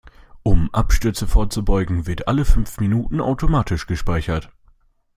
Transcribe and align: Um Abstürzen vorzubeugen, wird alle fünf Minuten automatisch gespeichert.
Um 0.41 0.73
Abstürzen 0.73 1.27
vorzubeugen, 1.27 2.07
wird 2.07 2.27
alle 2.27 2.43
fünf 2.43 2.79
Minuten 2.79 3.21
automatisch 3.21 3.85
gespeichert. 3.85 4.49